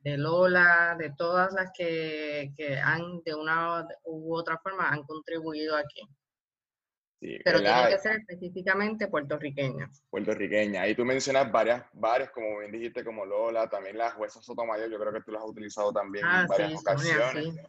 de 0.04 0.18
Lola, 0.18 0.96
de 1.00 1.10
todas 1.18 1.52
las 1.54 1.72
que, 1.76 2.54
que 2.56 2.78
han 2.78 3.24
de 3.24 3.34
una 3.34 3.88
u 4.06 4.36
otra 4.36 4.60
forma 4.60 4.90
han 4.90 5.02
contribuido 5.04 5.76
aquí, 5.76 6.04
Sí, 7.20 7.38
pero 7.44 7.60
tienen 7.60 7.76
¿verdad? 7.76 7.90
que 7.90 7.98
ser 7.98 8.16
específicamente 8.20 9.08
puertorriqueñas. 9.08 10.02
Puertorriqueña. 10.10 10.84
Ahí 10.84 10.96
tú 10.96 11.04
mencionas 11.04 11.52
varias, 11.52 11.84
varias, 11.94 12.30
como 12.32 12.60
bien 12.60 12.72
dijiste, 12.72 13.04
como 13.04 13.26
Lola, 13.26 13.70
también 13.70 13.98
la 13.98 14.12
jueza 14.12 14.42
Sotomayor, 14.42 14.90
yo 14.90 14.98
creo 15.00 15.12
que 15.12 15.22
tú 15.22 15.32
las 15.34 15.44
has 15.44 15.50
utilizado 15.50 15.92
también 15.92 16.26
Ah, 16.26 16.42
en 16.42 16.48
varias 16.48 16.70
sí, 16.72 16.78
ocasiones. 16.80 17.56
sí. 17.56 17.62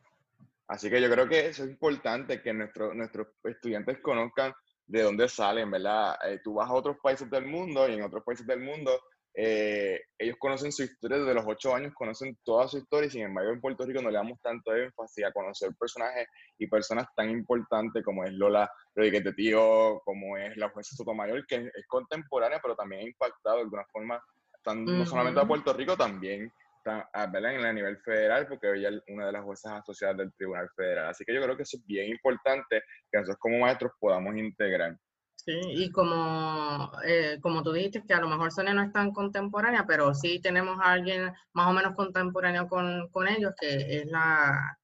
Así 0.68 0.88
que 0.88 1.00
yo 1.02 1.10
creo 1.10 1.28
que 1.28 1.48
eso 1.48 1.64
es 1.64 1.70
importante, 1.70 2.40
que 2.40 2.52
nuestro- 2.52 2.94
nuestros 2.94 3.26
estudiantes 3.42 3.98
conozcan 4.00 4.52
de 4.86 5.02
dónde 5.02 5.28
salen, 5.28 5.68
¿verdad? 5.68 6.16
Eh, 6.28 6.40
tú 6.44 6.54
vas 6.54 6.68
a 6.70 6.72
otros 6.72 6.96
países 7.02 7.28
del 7.28 7.46
mundo 7.46 7.88
y 7.88 7.94
en 7.94 8.02
otros 8.02 8.22
países 8.22 8.46
del 8.46 8.60
mundo 8.60 9.00
eh, 9.42 10.02
ellos 10.18 10.36
conocen 10.38 10.70
su 10.70 10.82
historia 10.82 11.16
desde 11.16 11.32
los 11.32 11.44
ocho 11.46 11.74
años, 11.74 11.94
conocen 11.94 12.36
toda 12.44 12.68
su 12.68 12.76
historia 12.76 13.06
y 13.06 13.10
sin 13.10 13.22
embargo 13.22 13.52
en 13.52 13.60
Puerto 13.60 13.86
Rico 13.86 14.02
no 14.02 14.10
le 14.10 14.16
damos 14.16 14.38
tanto 14.42 14.74
énfasis 14.74 15.24
a 15.24 15.32
conocer 15.32 15.70
personajes 15.78 16.26
y 16.58 16.66
personas 16.66 17.06
tan 17.16 17.30
importantes 17.30 18.04
como 18.04 18.24
es 18.24 18.32
Lola 18.32 18.70
Rodríguez 18.94 19.24
de 19.24 19.32
Tío, 19.32 20.02
como 20.04 20.36
es 20.36 20.54
la 20.58 20.68
jueza 20.68 20.94
Sotomayor, 20.94 21.46
que 21.46 21.70
es 21.74 21.86
contemporánea 21.88 22.60
pero 22.62 22.76
también 22.76 23.00
ha 23.00 23.08
impactado 23.08 23.56
de 23.56 23.62
alguna 23.62 23.84
forma 23.90 24.22
no 24.74 25.06
solamente 25.06 25.40
a 25.40 25.46
Puerto 25.46 25.72
Rico, 25.72 25.96
también 25.96 26.52
a, 26.84 27.24
en 27.24 27.64
el 27.64 27.74
nivel 27.74 27.96
federal, 27.98 28.46
porque 28.46 28.70
ella 28.74 28.90
es 28.90 29.02
una 29.08 29.26
de 29.26 29.32
las 29.32 29.42
juezas 29.42 29.72
asociadas 29.72 30.18
del 30.18 30.34
Tribunal 30.34 30.68
Federal. 30.76 31.08
Así 31.08 31.24
que 31.24 31.34
yo 31.34 31.42
creo 31.42 31.56
que 31.56 31.62
eso 31.62 31.78
es 31.78 31.86
bien 31.86 32.10
importante 32.10 32.82
que 33.10 33.18
nosotros 33.18 33.38
como 33.40 33.58
maestros 33.60 33.92
podamos 33.98 34.36
integrar. 34.36 34.96
Sí, 35.42 35.58
y 35.58 35.90
como, 35.90 36.92
eh, 37.02 37.38
como 37.40 37.62
tú 37.62 37.72
dijiste, 37.72 38.04
que 38.06 38.12
a 38.12 38.20
lo 38.20 38.28
mejor 38.28 38.52
Sonia 38.52 38.74
no 38.74 38.82
es 38.82 38.92
tan 38.92 39.10
contemporánea, 39.10 39.86
pero 39.86 40.14
sí 40.14 40.38
tenemos 40.38 40.78
a 40.82 40.92
alguien 40.92 41.32
más 41.54 41.66
o 41.66 41.72
menos 41.72 41.94
contemporáneo 41.94 42.68
con, 42.68 43.08
con 43.08 43.26
ellos, 43.26 43.54
que 43.58 44.00
es 44.00 44.06
la, 44.06 44.78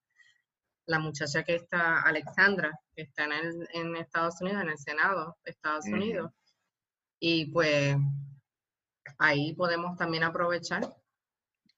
la 0.86 0.98
muchacha 0.98 1.42
que 1.44 1.56
está, 1.56 2.00
Alexandra, 2.00 2.70
que 2.94 3.02
está 3.02 3.24
en, 3.24 3.32
el, 3.32 3.68
en 3.74 3.96
Estados 3.96 4.40
Unidos, 4.40 4.62
en 4.62 4.70
el 4.70 4.78
Senado 4.78 5.36
de 5.44 5.50
Estados 5.50 5.84
Unidos. 5.84 6.32
Y 7.20 7.52
pues 7.52 7.94
ahí 9.18 9.54
podemos 9.54 9.94
también 9.98 10.24
aprovechar. 10.24 10.82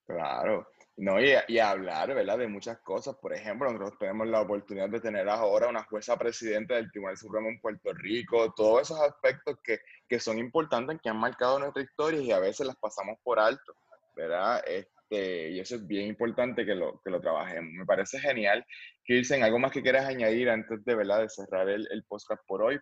Claro, 0.07 0.69
no, 0.99 1.21
y, 1.21 1.59
hablar. 1.61 2.13
De 2.13 2.49
muchas 2.49 2.79
cosas. 2.81 3.15
Por 3.23 3.33
ejemplo, 3.33 3.71
nosotros 3.71 3.99
tenemos 4.01 4.27
la 4.27 4.41
oportunidad 4.41 4.89
de 4.89 5.01
tener 5.01 5.29
ahora 5.29 5.69
una 5.69 5.85
jueza 5.85 6.17
presidenta 6.17 6.75
del 6.75 6.91
Tribunal 6.91 7.17
Supremo 7.17 7.49
en 7.49 7.61
Puerto 7.61 7.93
Rico, 7.93 8.53
todos 8.57 8.83
esos 8.83 9.01
aspectos 9.01 9.59
que, 9.63 9.79
que 10.09 10.19
son 10.19 10.39
importantes, 10.39 10.99
que 11.01 11.09
han 11.09 11.19
marcado 11.19 11.61
nuestra 11.61 11.85
historia 11.85 12.21
y 12.21 12.33
a 12.33 12.41
veces 12.41 12.67
las 12.67 12.77
pasamos 12.77 13.17
por 13.23 13.39
alto, 13.39 13.75
¿verdad? 14.17 14.61
Este, 14.67 15.51
y 15.51 15.61
eso 15.61 15.77
es 15.77 15.87
bien 15.87 16.09
importante 16.09 16.67
que 16.67 16.75
lo, 16.75 17.01
que 17.05 17.11
lo 17.11 17.21
trabajemos. 17.21 17.73
Me 17.75 17.87
parece 17.87 18.19
genial. 18.19 18.67
dicen 19.07 19.45
¿algo 19.45 19.61
más 19.61 19.71
que 19.71 19.83
quieras 19.83 20.05
añadir 20.05 20.51
antes 20.51 20.85
de, 20.85 20.95
¿verdad? 20.97 21.21
de 21.21 21.29
cerrar 21.29 21.69
el, 21.69 21.87
el 21.93 22.03
podcast 22.09 22.43
por 22.45 22.61
hoy? 22.61 22.81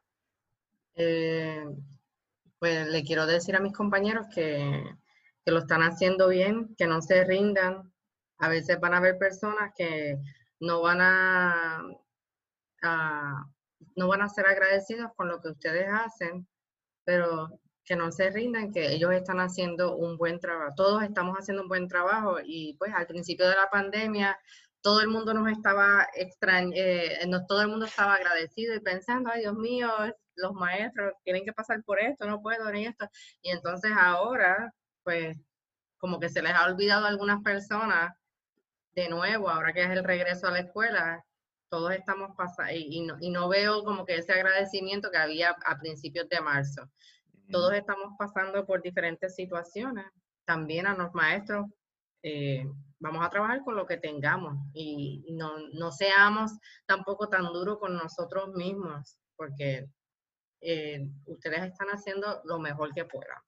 Eh, 0.95 1.67
pues 2.59 2.89
le 2.89 3.03
quiero 3.03 3.27
decir 3.27 3.55
a 3.57 3.61
mis 3.61 3.75
compañeros 3.75 4.27
que, 4.35 4.83
que 5.45 5.53
lo 5.53 5.59
están 5.59 5.83
haciendo 5.83 6.29
bien, 6.29 6.75
que 6.79 6.87
no 6.87 7.03
se 7.03 7.23
rindan. 7.23 7.93
A 8.39 8.49
veces 8.49 8.79
van 8.81 8.95
a 8.95 8.99
haber 8.99 9.19
personas 9.19 9.73
que 9.77 10.19
no 10.61 10.83
van 10.83 11.01
a, 11.01 11.83
no 13.97 14.09
van 14.09 14.23
a 14.23 14.29
ser 14.29 14.47
agradecidos 14.47 15.11
con 15.17 15.29
lo 15.29 15.41
que 15.41 15.49
ustedes 15.49 15.87
hacen, 15.91 16.47
pero 17.05 17.61
que 17.85 17.97
no 17.97 18.11
se 18.11 18.31
rindan, 18.31 18.73
que 18.73 18.93
ellos 18.93 19.13
están 19.13 19.39
haciendo 19.39 19.97
un 19.97 20.17
buen 20.19 20.41
trabajo. 20.41 20.75
Todos 20.77 21.03
estamos 21.05 21.37
haciendo 21.37 21.63
un 21.63 21.69
buen 21.69 21.89
trabajo 21.89 22.39
y 22.45 22.77
pues 22.79 22.93
al 22.95 23.07
principio 23.07 23.49
de 23.49 23.57
la 23.57 23.71
pandemia 23.71 24.37
todo 24.83 25.01
el 25.01 25.09
mundo 25.09 25.35
nos 25.35 25.51
estaba 25.51 26.07
extraño, 26.15 26.71
eh, 26.75 27.19
todo 27.49 27.63
el 27.63 27.69
mundo 27.69 27.87
estaba 27.87 28.15
agradecido 28.15 28.75
y 28.75 28.81
pensando, 28.81 29.31
ay 29.33 29.41
Dios 29.41 29.55
mío, 29.55 29.91
los 30.37 30.53
maestros 30.53 31.13
tienen 31.25 31.45
que 31.45 31.53
pasar 31.53 31.83
por 31.85 31.99
esto, 32.01 32.27
no 32.27 32.41
puedo 32.41 32.71
ni 32.71 32.87
esto. 32.87 33.09
Y 33.43 33.51
entonces 33.51 33.93
ahora, 33.99 34.73
pues, 35.03 35.37
como 35.99 36.21
que 36.21 36.29
se 36.29 36.43
les 36.43 36.53
ha 36.53 36.67
olvidado 36.67 37.07
a 37.07 37.09
algunas 37.09 37.43
personas, 37.43 38.13
de 38.97 39.11
nuevo, 39.11 39.51
ahora 39.51 39.75
que 39.75 39.83
es 39.83 39.91
el 39.91 40.03
regreso 40.03 40.49
a 40.49 40.53
la 40.53 40.61
escuela, 40.61 41.25
todos 41.69 41.93
estamos 41.93 42.35
pasando, 42.37 42.73
y, 42.73 43.03
no, 43.03 43.17
y 43.21 43.31
no 43.31 43.49
veo 43.49 43.85
como 43.85 44.07
que 44.07 44.17
ese 44.17 44.33
agradecimiento 44.33 45.11
que 45.11 45.19
había 45.19 45.51
a 45.67 45.79
principios 45.79 46.29
de 46.31 46.41
marzo. 46.41 46.91
Todos 47.51 47.75
estamos 47.75 48.15
pasando 48.19 48.65
por 48.67 48.83
diferentes 48.83 49.35
situaciones. 49.37 50.07
También 50.47 50.87
a 50.87 50.97
los 50.97 51.13
maestros, 51.13 51.67
eh, 52.23 52.67
vamos 52.99 53.25
a 53.25 53.31
trabajar 53.31 53.63
con 53.63 53.77
lo 53.77 53.87
que 53.87 53.99
tengamos 53.99 54.57
y 54.73 55.27
no, 55.33 55.59
no 55.75 55.93
seamos 55.93 56.53
tampoco 56.87 57.29
tan 57.29 57.45
duros 57.53 57.79
con 57.79 57.95
nosotros 57.95 58.49
mismos, 58.55 59.19
porque 59.37 59.89
eh, 60.63 61.07
ustedes 61.27 61.63
están 61.65 61.89
haciendo 61.89 62.41
lo 62.45 62.59
mejor 62.59 62.95
que 62.95 63.05
puedan. 63.05 63.39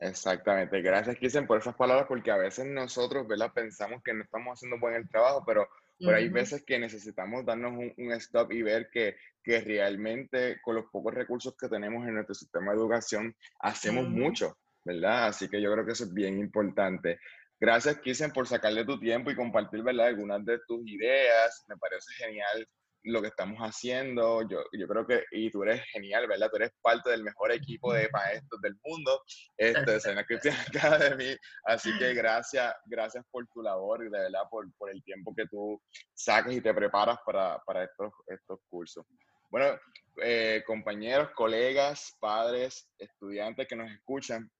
Exactamente. 0.00 0.80
Gracias, 0.80 1.16
Kisen, 1.16 1.46
por 1.46 1.58
esas 1.58 1.74
palabras, 1.74 2.06
porque 2.06 2.30
a 2.30 2.36
veces 2.36 2.66
nosotros, 2.66 3.26
¿verdad? 3.26 3.52
Pensamos 3.52 4.02
que 4.02 4.14
no 4.14 4.22
estamos 4.22 4.58
haciendo 4.58 4.78
buen 4.78 4.94
el 4.94 5.08
trabajo, 5.08 5.42
pero, 5.46 5.68
pero 5.98 6.16
hay 6.16 6.28
veces 6.28 6.62
que 6.64 6.78
necesitamos 6.78 7.44
darnos 7.44 7.72
un, 7.72 8.12
stop 8.12 8.52
y 8.52 8.62
ver 8.62 8.88
que, 8.90 9.16
que, 9.42 9.60
realmente 9.60 10.60
con 10.62 10.76
los 10.76 10.86
pocos 10.86 11.14
recursos 11.14 11.56
que 11.56 11.68
tenemos 11.68 12.06
en 12.06 12.14
nuestro 12.14 12.34
sistema 12.34 12.72
de 12.72 12.78
educación 12.78 13.34
hacemos 13.60 14.08
mucho, 14.08 14.56
¿verdad? 14.84 15.26
Así 15.26 15.48
que 15.48 15.60
yo 15.60 15.72
creo 15.72 15.84
que 15.84 15.92
eso 15.92 16.04
es 16.04 16.14
bien 16.14 16.38
importante. 16.38 17.18
Gracias, 17.60 17.98
Kisen, 17.98 18.30
por 18.30 18.46
sacarle 18.46 18.84
tu 18.84 19.00
tiempo 19.00 19.30
y 19.30 19.36
compartir, 19.36 19.82
¿verdad? 19.82 20.06
Algunas 20.06 20.44
de 20.44 20.60
tus 20.68 20.86
ideas. 20.86 21.64
Me 21.66 21.76
parece 21.76 22.12
genial 22.14 22.68
lo 23.04 23.22
que 23.22 23.28
estamos 23.28 23.58
haciendo. 23.60 24.42
Yo, 24.48 24.62
yo 24.72 24.88
creo 24.88 25.06
que, 25.06 25.24
y 25.32 25.50
tú 25.50 25.62
eres 25.62 25.82
genial, 25.92 26.26
¿verdad? 26.26 26.50
Tú 26.50 26.56
eres 26.56 26.72
parte 26.82 27.10
del 27.10 27.22
mejor 27.22 27.52
equipo 27.52 27.92
de 27.92 28.08
maestros 28.12 28.60
del 28.60 28.76
mundo, 28.84 29.22
este, 29.56 29.80
de 29.92 30.00
Sena 30.00 30.24
Christian 30.24 30.56
Academy. 30.68 31.36
Así 31.64 31.96
que 31.98 32.14
gracias, 32.14 32.74
gracias 32.86 33.24
por 33.30 33.46
tu 33.48 33.62
labor 33.62 34.04
y 34.04 34.10
de 34.10 34.18
verdad 34.18 34.42
por, 34.50 34.66
por 34.76 34.90
el 34.90 35.02
tiempo 35.04 35.34
que 35.34 35.46
tú 35.46 35.80
saques 36.14 36.56
y 36.56 36.60
te 36.60 36.74
preparas 36.74 37.18
para, 37.24 37.58
para 37.66 37.84
estos, 37.84 38.12
estos 38.26 38.60
cursos. 38.68 39.04
Bueno, 39.50 39.78
eh, 40.22 40.62
compañeros, 40.66 41.30
colegas, 41.34 42.14
padres, 42.20 42.90
estudiantes 42.98 43.66
que 43.66 43.76
nos 43.76 43.90
escuchan, 43.90 44.50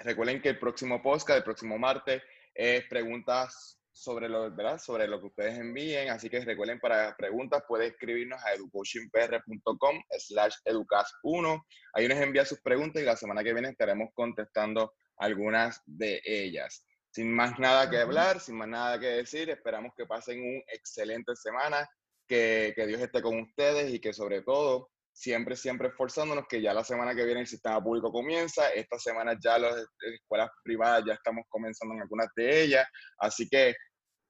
recuerden 0.00 0.42
que 0.42 0.48
el 0.48 0.58
próximo 0.58 1.00
podcast, 1.00 1.38
el 1.38 1.44
próximo 1.44 1.78
martes, 1.78 2.22
es 2.54 2.84
preguntas 2.88 3.75
sobre 3.96 4.28
lo, 4.28 4.54
¿verdad? 4.54 4.78
sobre 4.78 5.08
lo 5.08 5.18
que 5.20 5.28
ustedes 5.28 5.58
envíen. 5.58 6.10
Así 6.10 6.28
que 6.28 6.44
recuerden, 6.44 6.78
para 6.78 7.16
preguntas 7.16 7.62
pueden 7.66 7.92
escribirnos 7.92 8.38
a 8.44 8.52
educoachingpr.com 8.52 10.02
slash 10.18 10.54
educas1. 10.66 11.64
Ahí 11.94 12.06
nos 12.06 12.18
envía 12.18 12.44
sus 12.44 12.60
preguntas 12.60 13.02
y 13.02 13.06
la 13.06 13.16
semana 13.16 13.42
que 13.42 13.54
viene 13.54 13.70
estaremos 13.70 14.10
contestando 14.12 14.92
algunas 15.16 15.80
de 15.86 16.20
ellas. 16.26 16.84
Sin 17.10 17.32
más 17.32 17.58
nada 17.58 17.88
que 17.88 17.96
hablar, 17.96 18.38
sin 18.38 18.56
más 18.56 18.68
nada 18.68 19.00
que 19.00 19.06
decir, 19.06 19.48
esperamos 19.48 19.92
que 19.96 20.04
pasen 20.04 20.40
un 20.40 20.62
excelente 20.68 21.34
semana, 21.34 21.88
que, 22.28 22.74
que 22.76 22.86
Dios 22.86 23.00
esté 23.00 23.22
con 23.22 23.40
ustedes 23.40 23.94
y 23.94 23.98
que 23.98 24.12
sobre 24.12 24.42
todo 24.42 24.90
siempre, 25.16 25.56
siempre 25.56 25.88
esforzándonos 25.88 26.46
que 26.46 26.60
ya 26.60 26.74
la 26.74 26.84
semana 26.84 27.14
que 27.14 27.24
viene 27.24 27.40
el 27.40 27.46
sistema 27.46 27.82
público 27.82 28.12
comienza, 28.12 28.68
esta 28.68 28.98
semana 28.98 29.34
ya 29.42 29.58
las 29.58 29.74
escuelas 30.14 30.50
privadas 30.62 31.04
ya 31.06 31.14
estamos 31.14 31.46
comenzando 31.48 31.94
en 31.94 32.02
algunas 32.02 32.28
de 32.36 32.62
ellas, 32.62 32.86
así 33.18 33.48
que 33.48 33.74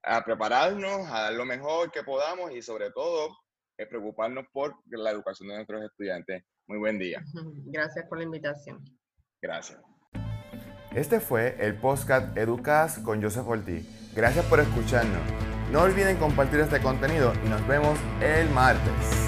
a 0.04 0.24
prepararnos, 0.24 1.08
a 1.10 1.22
dar 1.22 1.32
lo 1.32 1.44
mejor 1.44 1.90
que 1.90 2.04
podamos 2.04 2.52
y 2.52 2.62
sobre 2.62 2.92
todo 2.92 3.36
eh, 3.76 3.86
preocuparnos 3.86 4.46
por 4.52 4.76
la 4.86 5.10
educación 5.10 5.48
de 5.48 5.56
nuestros 5.56 5.82
estudiantes. 5.82 6.44
Muy 6.68 6.78
buen 6.78 7.00
día. 7.00 7.20
Gracias 7.66 8.06
por 8.08 8.18
la 8.18 8.24
invitación. 8.24 8.84
Gracias. 9.42 9.80
Este 10.94 11.18
fue 11.18 11.56
el 11.58 11.74
podcast 11.74 12.36
Educas 12.38 13.00
con 13.00 13.20
Joseph 13.20 13.46
Ortiz. 13.48 14.14
Gracias 14.14 14.46
por 14.46 14.60
escucharnos. 14.60 15.20
No 15.72 15.82
olviden 15.82 16.16
compartir 16.16 16.60
este 16.60 16.80
contenido 16.80 17.32
y 17.44 17.48
nos 17.48 17.66
vemos 17.66 17.98
el 18.22 18.48
martes. 18.50 19.25